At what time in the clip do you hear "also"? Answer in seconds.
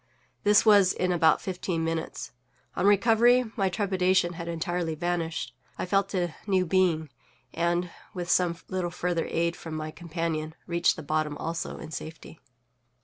11.37-11.77